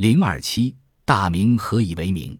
[0.00, 0.74] 零二七，
[1.04, 2.34] 大明何以为名？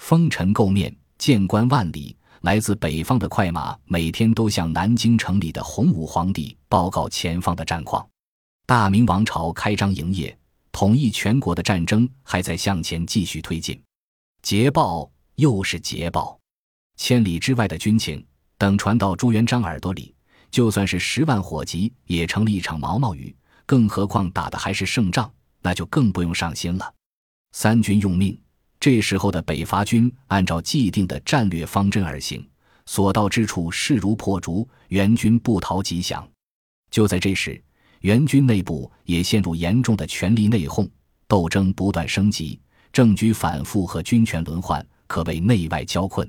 [0.00, 2.14] 风尘垢面，见官万里。
[2.42, 8.06] 来自北方的快马每天都向南京城里的洪武皇帝报告前方的战况。
[8.66, 10.38] 大明王朝开张营业，
[10.72, 13.82] 统一全国的战争还在向前继续推进。
[14.42, 16.38] 捷报又是捷报，
[16.98, 18.22] 千里之外的军情
[18.58, 20.14] 等传到朱元璋耳朵里，
[20.50, 23.34] 就算是十万火急也成了一场毛毛雨。
[23.64, 25.32] 更何况打的还是胜仗，
[25.62, 26.94] 那就更不用上心了。
[27.52, 28.38] 三军用命。
[28.78, 32.42] 这时候的北伐军按照既定的战略方针而行，
[32.86, 36.26] 所到之处势如破竹，援军不逃吉祥。
[36.90, 37.62] 就在这时，
[38.00, 40.88] 援军内部也陷入严重的权力内讧，
[41.28, 42.58] 斗争不断升级，
[42.90, 46.26] 政局反复和军权轮换，可谓内外交困。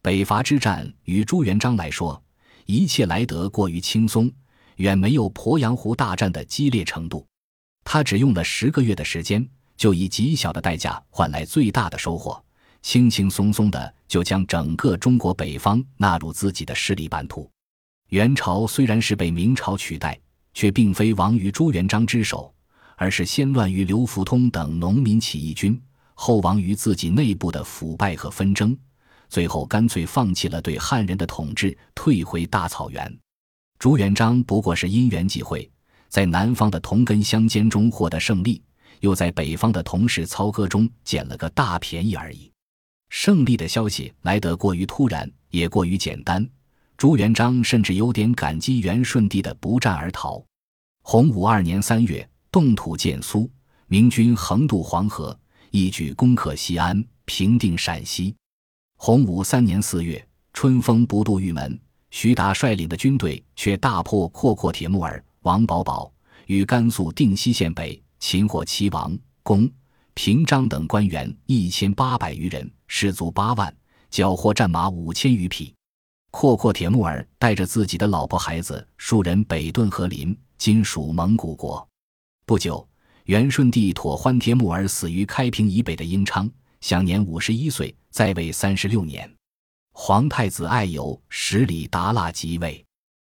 [0.00, 2.22] 北伐之战与朱元璋来说，
[2.66, 4.30] 一切来得过于轻松，
[4.76, 7.26] 远没有鄱阳湖大战的激烈程度。
[7.92, 9.44] 他只用了十个月的时间。
[9.76, 12.40] 就以极小的代价换来最大的收获，
[12.82, 17.50] 轻轻松松的就将整个中国北方纳入自己的势力版图。
[18.10, 20.16] 元朝虽然是被明朝取代，
[20.54, 22.54] 却并非亡于朱元璋之手，
[22.94, 25.82] 而是先乱于刘福通等农民起义军，
[26.14, 28.78] 后亡于自己内部的腐败和纷争，
[29.28, 33.18] 最后干脆放弃了对汉人的统治，退回大草原。
[33.78, 35.68] 朱元璋不过是因缘际会，
[36.10, 38.62] 在南方的同根相间中获得胜利。
[39.00, 42.52] 又在北方的同室操戈中捡了个大便宜而已。
[43.08, 46.46] 胜利的消息来得过于突然，也过于简单。
[46.98, 50.44] 朱元璋甚至有点感激元顺帝的不战而逃。
[51.00, 53.50] 洪武二年三月，动土建苏，
[53.86, 55.34] 明军横渡黄河，
[55.70, 58.36] 一举攻克西安，平定陕西。
[58.96, 60.22] 洪武三年四月，
[60.52, 66.12] 春风不度玉门，徐达率领的军队却大破阔阔铁木儿、王保保，
[66.46, 68.00] 与甘肃定西县北。
[68.22, 69.66] 擒获齐王、公、
[70.12, 73.74] 平章等官员一千八百余人，士卒八万，
[74.10, 75.74] 缴获战马五千余匹。
[76.30, 81.88] 阔阔铁木儿带着自己的老婆孩子数人北遁和林（今属蒙古国）。
[82.44, 82.86] 不久，
[83.24, 86.48] 元顺帝妥欢帖木儿死于开平以北的英昌，
[86.82, 89.34] 享年五十一岁，在位三十六年。
[89.92, 92.84] 皇太子爱友十里达腊即位。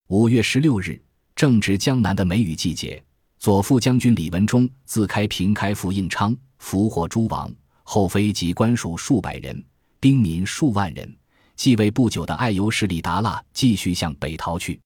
[0.06, 1.02] 五月十六日，
[1.36, 3.00] 正值江南的梅雨季节。
[3.38, 7.52] 左副将军李文忠自开平开赴应昌，俘获诸王
[7.82, 9.64] 后妃及官属数百人，
[10.00, 11.16] 兵民数万人。
[11.54, 14.80] 继位不久的爱由势力达腊继续向北逃去，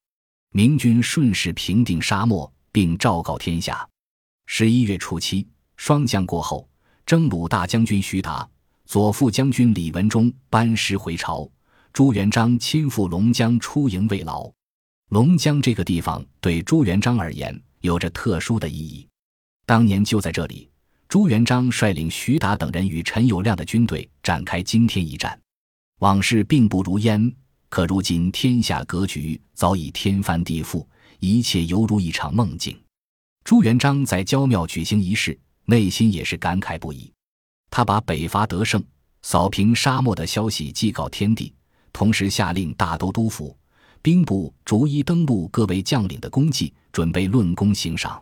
[0.51, 3.87] 明军顺势平定沙漠，并昭告天下。
[4.45, 5.47] 十一月初七，
[5.77, 6.67] 霜降过后，
[7.05, 8.47] 征虏大将军徐达、
[8.85, 11.49] 左副将军李文忠班师回朝。
[11.93, 14.51] 朱元璋亲赴龙江出营慰劳。
[15.11, 17.61] 龙江这个地方对朱元璋而言。
[17.81, 19.05] 有着特殊的意义。
[19.65, 20.69] 当年就在这里，
[21.09, 25.37] 朱元璋率领徐达等人与陈友谅的军队展开惊天一战。
[25.99, 27.35] 往事并不如烟，
[27.69, 30.85] 可如今天下格局早已天翻地覆，
[31.19, 32.79] 一切犹如一场梦境。
[33.43, 37.11] 朱元璋在焦庙举行仪式，内心也是感慨不已。
[37.71, 38.81] 他把北伐得胜、
[39.23, 41.51] 扫平沙漠的消息祭告天地，
[41.91, 43.57] 同时下令大都督府。
[44.01, 48.21] 兵部逐一登录各位将领的功绩，准备论功行赏。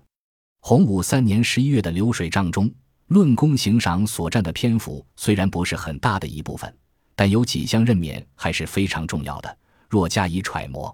[0.59, 2.69] 洪武三年十一月的流水账中，
[3.07, 6.73] 论功行赏所占的篇幅虽然不是很大的一部分，
[7.16, 9.57] 但有几项任免还是非常重要的。
[9.89, 10.94] 若加以揣摩，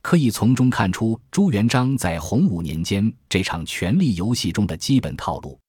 [0.00, 5.60] 可以从中看出朱元璋在洪武年间这场权力游戏中的基本套路。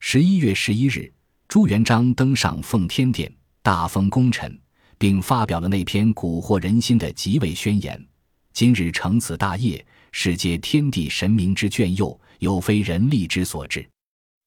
[0.00, 1.12] 十一月十一日，
[1.46, 3.30] 朱元璋登上奉天殿，
[3.62, 4.58] 大封功臣。
[4.98, 8.06] 并发表了那篇蛊惑人心的即位宣言
[8.52, 13.88] ：“今日成此大业，是借天地神明之眷佑，有非人力之所至。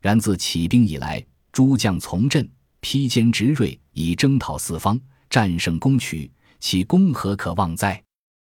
[0.01, 2.47] 然自起兵以来，诸将从阵，
[2.81, 6.29] 披坚执锐，以征讨四方，战胜攻取，
[6.59, 8.01] 其功何可忘哉？”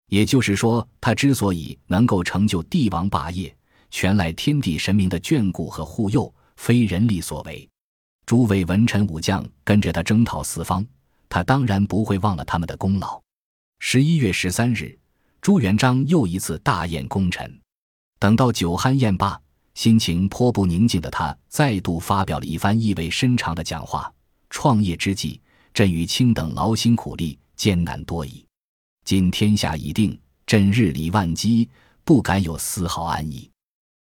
[0.09, 3.55] 也就是说，他之所以能够成就帝王霸业，
[3.91, 7.69] 全赖天地神明的眷顾和护佑，非人力所为。
[8.25, 10.85] 诸位文臣武将跟着他征讨四方。
[11.29, 13.21] 他当然不会忘了他们的功劳。
[13.79, 14.97] 十一月十三日，
[15.39, 17.59] 朱元璋又一次大宴功臣。
[18.19, 19.39] 等到酒酣宴罢，
[19.75, 24.13] 心情颇不宁静的他再度发表了一番意味深长的讲话
[24.49, 25.39] ：“创业之际，
[25.73, 28.45] 朕与卿等劳心苦力，艰难多矣。
[29.05, 31.69] 今天下已定，朕日理万机，
[32.03, 33.49] 不敢有丝毫安逸。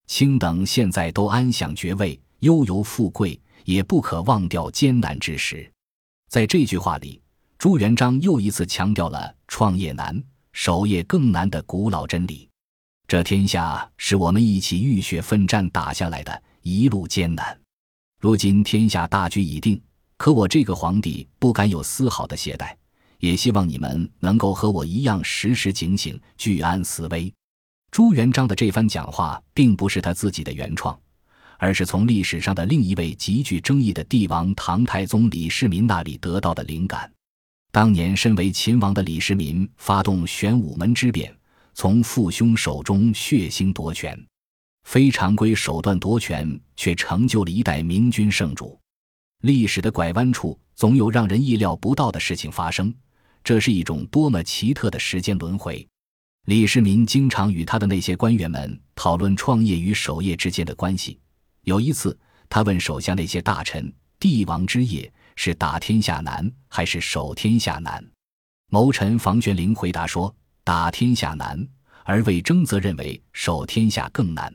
[0.07, 5.71] 卿等现在都安享爵位，悠游富贵，也不可忘掉艰难之时。”
[6.27, 7.21] 在这句话里，
[7.57, 10.21] 朱元璋又一次强调了“创业难，
[10.51, 12.49] 守业更难”的古老真理。
[13.07, 17.57] 这天下是我们一起浴血奋战打下来的，一路艰难。
[18.19, 19.81] 如今天下大局已定，
[20.17, 22.75] 可我这个皇帝不敢有丝毫的懈怠，
[23.19, 27.33] 也希望你们能够和我一样时时警醒，居安思危。
[27.89, 30.99] 朱元璋的这番讲话并不是他自己的原创，
[31.57, 37.11] 而是从历史上的另一位极具争议的帝王唐太宗李世民那里得到的灵感。
[37.71, 41.35] 当年身为秦王的李世民发动玄武门之变，
[41.73, 44.17] 从父兄手中血腥夺权。
[44.85, 48.79] 非常规手段夺权，却成就了一代明君圣主。
[49.41, 52.93] 历史的拐弯处，总有让人意料不到的事情发生。
[53.43, 55.85] 这是一种多么奇特的时间轮回！
[56.45, 61.19] 李世民经常与他的那些官员们讨论创业与守业之间的关系。
[61.67, 62.17] 有一次，
[62.47, 68.01] 他问手下那些大臣：“帝王之业是打天下难，还是守天下难？”
[68.71, 70.33] 谋臣房玄龄回答说
[70.63, 71.67] ：“打天下难。”
[72.05, 74.49] 而魏征则认为守天下更难。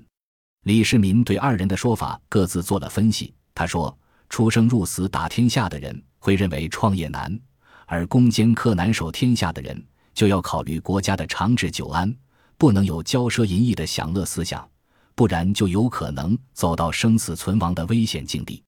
[0.63, 3.35] 李世民对二人的说法各自做了分析。
[3.55, 3.95] 他说
[4.31, 7.39] ：“出生入死打天下的人会认为创业难，
[7.85, 12.11] 而攻坚克难守天下的人就要考虑国家的长治久安，
[12.57, 14.67] 不能有骄奢淫逸的享乐思想，
[15.23, 18.61] 不然就有可能走到生死存亡的危险境地。”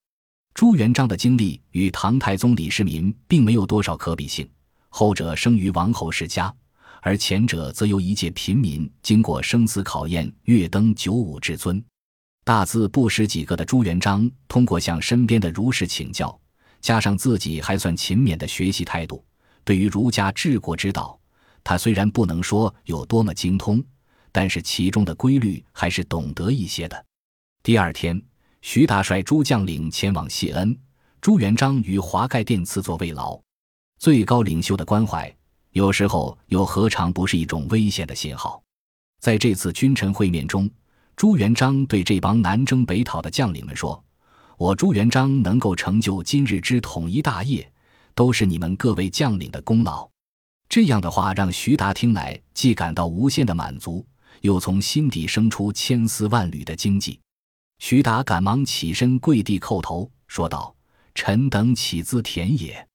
[0.54, 4.48] 朱元璋的经历与唐太宗李世民并没有多少可比性，
[4.88, 6.54] 后者生于王侯世家。
[7.02, 11.84] 而前者则由一介平民经过生死考验，跃登九五至尊。
[12.44, 16.38] 大字不识几个的朱元璋，通过向身边的儒士请教，
[16.80, 19.24] 加上自己还算勤勉的学习态度，
[19.64, 21.18] 对于儒家治国之道，
[21.64, 23.84] 他虽然不能说有多么精通，
[24.34, 27.06] 但是其中的规律还是懂得一些的。
[27.62, 28.20] 第二天，
[28.62, 30.76] 徐达率诸将领前往谢恩，
[31.20, 33.40] 朱元璋于华盖殿赐座慰劳。
[34.00, 35.32] 最高领袖的关怀。
[35.70, 38.60] 有时候又何尝不是一种危险的信号？
[39.20, 40.68] 在这次君臣会面中，
[41.14, 44.04] 朱元璋对这帮南征北讨的将领们说
[44.58, 47.72] ：“我朱元璋能够成就今日之统一大业，
[48.16, 50.10] 都是你们各位将领的功劳。”
[50.68, 54.04] 这样的话让徐达听来既感到无限的满足，
[54.44, 57.18] 又从心底生出千丝万缕的惊悸。
[57.78, 60.74] 徐达赶忙起身跪地叩头，说道
[61.14, 62.86] ：“臣等岂自田也？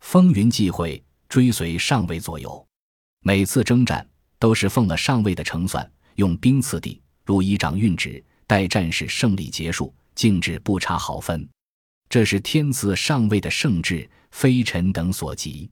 [0.00, 2.64] 风云际会。”追随上位左右，
[3.20, 4.08] 每次征战
[4.38, 11.46] 都是奉了上位的成算，用兵次第，如一掌运旨，待战事胜利结束，静止不差毫分。
[12.08, 15.68] 这是天赐上位的圣旨，非臣等所及。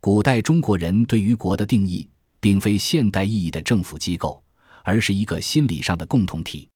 [0.00, 2.10] 古代中国人对于国的定义，
[2.40, 4.42] 并非现代意义的政府机构，
[4.88, 6.66] 而是一个心理上的共同体。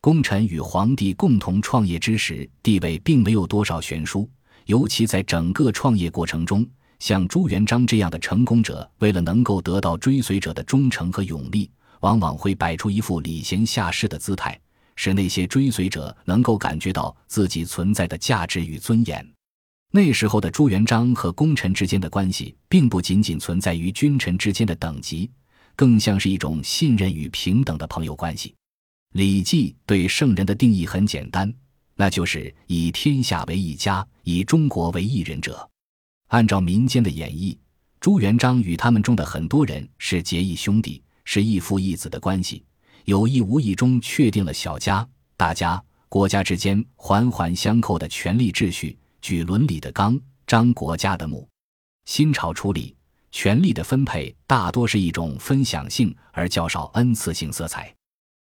[0.00, 4.28] 功臣与皇帝共同创业之时，地位并没有多少悬殊，
[4.66, 6.68] 尤其在整个创业过程中。
[6.98, 11.70] 像朱元璋这样的成功者，为了能够得到追随者的忠诚和勇力，
[12.00, 14.60] 往往会摆出一副礼贤下士的姿态，
[14.96, 19.24] 使那些追随者能够感觉到自己存在的价值与尊严。
[19.92, 25.30] 那时候的朱元璋和功臣之间的关系，并不仅仅存在于君臣之间的等级，
[25.76, 28.50] 更像是一种信任与平等的朋友关系。
[29.12, 31.52] 《礼记》对圣人的定义很简单，
[31.96, 35.68] 那就是以天下为一家，以中国为一人者。
[36.28, 37.56] 按照民间的演绎，
[38.00, 42.64] 朱元璋与他们中的很多人是结义兄弟，是义父义子的关系，
[43.04, 51.46] 有意无意中确定了小家、大家、国家之间环环相扣的权力秩序，举伦理的纲，张国家的目。
[52.06, 52.96] 新朝初立，
[53.32, 57.92] 权力的分配大多是一种分享性而较少恩赐性色彩，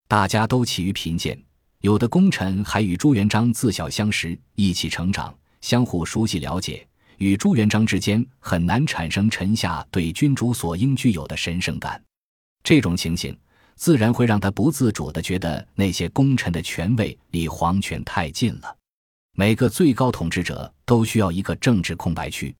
[0.08, 1.40] 大家都起于贫贱，
[1.82, 6.84] 有的功臣还与朱元璋自小相识，一起成长，相互熟悉了解。
[7.18, 12.02] 与朱元璋之间很难产生臣下对君主所应具有的神圣感，
[12.62, 13.36] 这种情形
[13.74, 18.74] 自然会让他不自主地觉得那些功臣的权位离皇权太近了。
[19.36, 22.54] 每个最高统治者都需要一个政治空白区，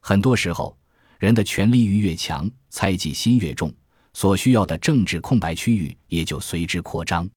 [0.00, 0.76] 很多时候，
[1.22, 3.72] 人的权力欲越强，猜忌心越重，
[4.12, 7.30] 所需要的政治空白区域也就随之扩张。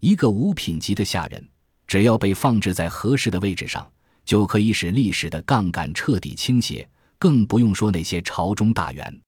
[0.00, 1.48] 一个五品级的下人，
[1.86, 3.90] 只要被放置在合适的位置上。
[4.26, 6.86] 就可以使历史的杠杆彻底倾斜，
[7.18, 9.20] 更不用说那些朝中大员。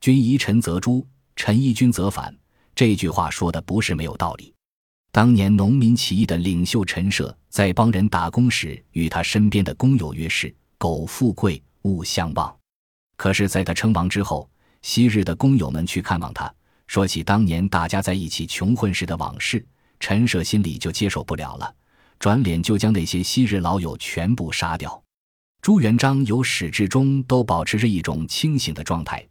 [0.00, 1.06] 君疑臣则诛，
[1.36, 2.34] 臣疑君则反。
[2.74, 4.52] 这句话说的不是没有道理。
[5.12, 12.56] 当年农民起义的领袖陈涉，在帮人打工时，与他身边的工友曰：“是苟富贵，勿相忘。”
[13.22, 14.50] 可是，在他称王之后，
[14.82, 16.52] 昔日的工友们去看望他，
[16.88, 19.64] 说起当年大家在一起穷混时的往事，
[20.00, 21.72] 陈涉心里就接受不了了。
[22.18, 25.00] 转脸就将那些昔日老友全部杀掉。
[25.60, 29.24] 朱元璋由始至终都保持着一种清醒的状态，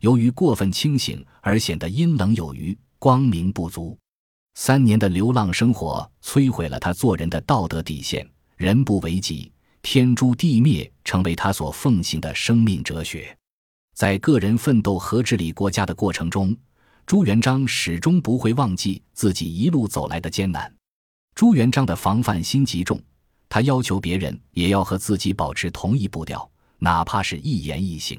[0.00, 3.94] 由于过分清醒而显得阴冷有余、光明不足。
[4.54, 9.52] 三年的流浪生活摧毁了他做人的道德底线，人不为己，
[9.84, 13.36] 天诛地灭，成为他所奉行的生命哲学。
[13.94, 16.56] 在个人奋斗和治理国家的过程中，
[17.04, 20.74] 朱元璋始终不会忘记自己一路走来的艰难。
[21.34, 22.98] 朱元璋的防范心极重，
[23.46, 28.18] 他要求别人也要和自己保持同一步调，哪怕是一言一行。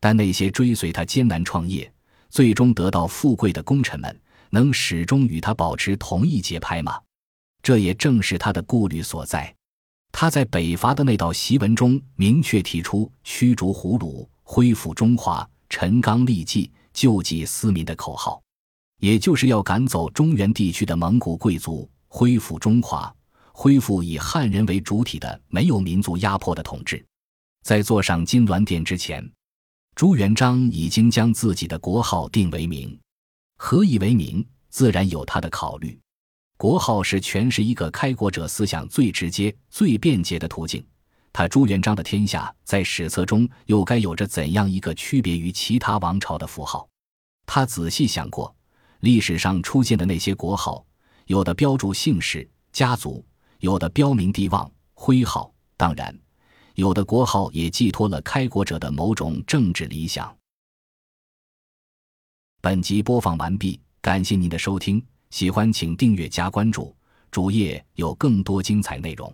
[0.00, 1.92] 但那些追随他艰难创业、
[2.30, 6.98] 最终得到富贵的功臣们，能始终与他保持同一节拍吗？
[7.62, 9.55] 这也正是他的顾虑所在。
[10.18, 14.26] 他在北伐的那道檄文中明确提出驱逐胡虏。
[14.44, 18.40] 恢复中华、陈刚立纪、救济私民的口号，
[18.98, 23.14] 也就是要赶走中原地区的蒙古贵族，恢复中华，
[23.52, 27.04] 恢复以汉人为主体的没有民族压迫的统治。
[27.62, 29.30] 在坐上金銮殿之前，
[29.94, 32.98] 朱元璋已经将自己的国号定为明。
[33.58, 34.42] 何以为明？
[34.70, 35.98] 自然有他的考虑。
[36.56, 40.84] 国号是诠释一个开国者思想最直接、最便捷的途径。
[41.32, 46.88] 他朱元璋的天下，在史册中又该有着怎样一个区别于其他王朝的符号？
[47.44, 48.54] 他仔细想过，
[49.00, 50.84] 历史上出现的那些国号，
[51.26, 53.22] 有的标注姓氏、家族，
[53.58, 56.18] 有的标明帝望、徽号，当然，
[56.74, 60.34] 有的国号也寄托了开国者的某种政治理想。
[62.62, 66.94] 本集播放完毕，感谢您的收听，喜欢请订阅加关注，
[67.30, 69.32] 主页有更多精彩内容。